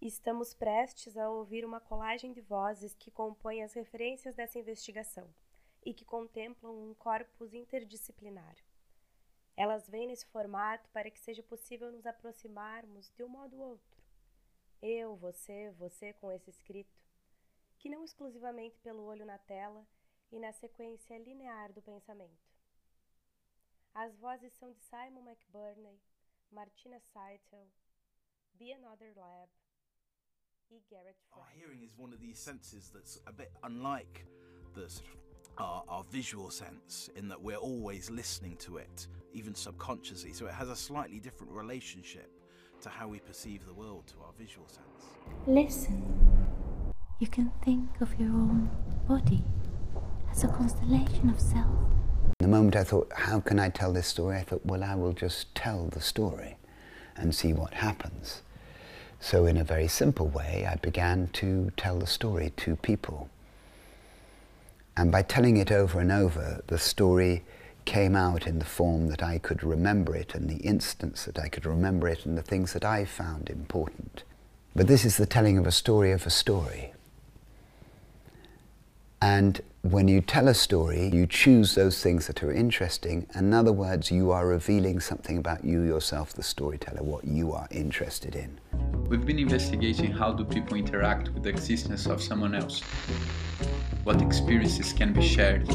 [0.00, 5.28] Estamos prestes a ouvir uma colagem de vozes que compõem as referências dessa investigação
[5.84, 8.56] e que contemplam um corpus interdisciplinar.
[9.54, 14.02] Elas vêm nesse formato para que seja possível nos aproximarmos de um modo ou outro.
[14.80, 16.98] Eu, você, você com esse escrito,
[17.76, 19.86] que não exclusivamente pelo olho na tela
[20.32, 22.48] e na sequência linear do pensamento.
[23.92, 26.00] As vozes são de Simon McBurney,
[26.50, 27.66] Martina Seitel,
[28.54, 29.50] Be Another Lab,
[31.36, 34.24] Our hearing is one of these senses that's a bit unlike
[34.74, 39.54] the sort of our, our, visual sense in that we're always listening to it, even
[39.54, 40.32] subconsciously.
[40.32, 42.30] So it has a slightly different relationship
[42.82, 45.06] to how we perceive the world to our visual sense.
[45.46, 46.02] Listen.
[47.18, 48.70] You can think of your own
[49.08, 49.42] body
[50.30, 51.66] as a constellation of self.
[52.38, 54.36] The moment I thought, how can I tell this story?
[54.36, 56.56] I thought, well, I will just tell the story
[57.16, 58.42] and see what happens.
[59.20, 63.28] So in a very simple way, I began to tell the story to people.
[64.96, 67.44] And by telling it over and over, the story
[67.84, 71.48] came out in the form that I could remember it and the instance that I
[71.48, 74.24] could remember it and the things that I found important.
[74.74, 76.92] But this is the telling of a story of a story.
[79.20, 83.26] And when you tell a story, you choose those things that are interesting.
[83.34, 87.68] In other words, you are revealing something about you yourself, the storyteller, what you are
[87.70, 88.99] interested in.
[89.10, 92.80] We've been investigating how do people interact with the existence of someone else.
[94.04, 95.66] What experiences can be shared.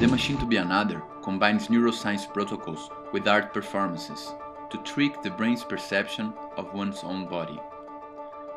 [0.00, 4.34] The Machine to Be Another combines neuroscience protocols with art performances
[4.70, 7.60] to trick the brain's perception of one's own body.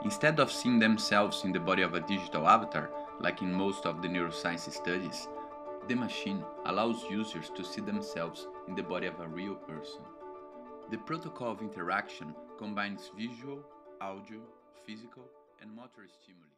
[0.04, 4.02] Instead of seeing themselves in the body of a digital avatar, like in most of
[4.02, 5.28] the neuroscience studies,
[5.88, 10.02] the machine allows users to see themselves in the body of a real person.
[10.90, 13.60] The protocol of interaction combines visual,
[14.06, 14.40] audio,
[14.86, 15.24] physical,
[15.62, 16.56] and motor stimuli.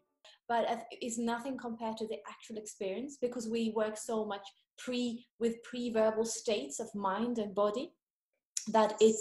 [0.49, 4.45] But it's nothing compared to the actual experience because we work so much
[4.77, 7.93] pre with pre-verbal states of mind and body
[8.71, 9.15] that it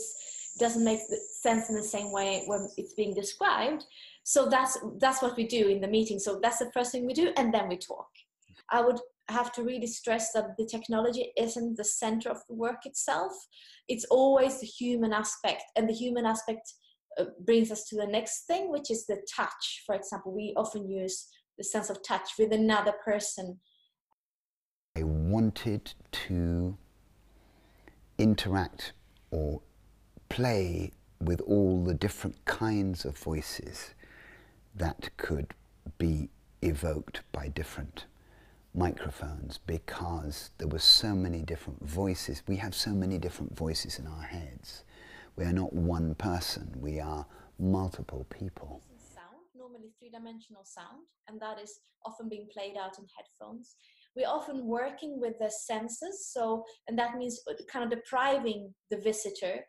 [0.58, 1.00] doesn't make
[1.40, 3.84] sense in the same way when it's being described.
[4.24, 6.18] So that's that's what we do in the meeting.
[6.18, 8.08] So that's the first thing we do and then we talk.
[8.70, 12.86] I would have to really stress that the technology isn't the center of the work
[12.86, 13.32] itself.
[13.88, 16.72] It's always the human aspect and the human aspect
[17.18, 20.86] Uh, brings us to the next thing which is the touch for example we often
[20.88, 23.58] use the sense of touch with another person
[24.96, 26.76] i wanted to
[28.18, 28.92] interact
[29.30, 29.60] or
[30.28, 33.94] play with all the different kinds of voices
[34.74, 35.54] that could
[35.98, 36.28] be
[36.62, 38.04] evoked by different
[38.74, 42.42] microphones because there were so many different voices.
[42.46, 44.84] We have so many different voices in our heads.
[45.36, 47.26] We are not one person, we are
[47.58, 48.82] multiple people.
[49.14, 53.76] Sound, normally three-dimensional sound, and that is often being played out in headphones.
[54.16, 58.96] We're often working with the senses, so and that means uh, kind of depriving the
[58.96, 59.66] visitor.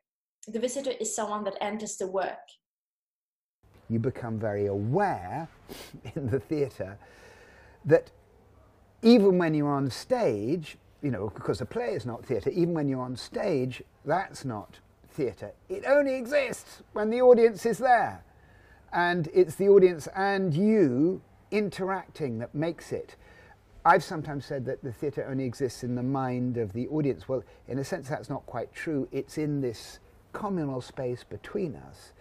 [0.47, 2.37] The visitor is someone that enters the work
[3.89, 5.47] you become very aware
[6.15, 6.97] in the theatre
[7.85, 8.11] that
[9.01, 12.87] even when you're on stage, you know, because the play is not theatre, even when
[12.87, 14.79] you're on stage, that's not
[15.17, 15.51] theatre.
[15.67, 18.23] It only exists when the audience is there.
[18.93, 23.15] And it's the audience and you interacting that makes it.
[23.83, 27.27] I've sometimes said that the theatre only exists in the mind of the audience.
[27.27, 29.07] Well, in a sense, that's not quite true.
[29.11, 29.99] It's in this
[30.33, 32.13] communal space between us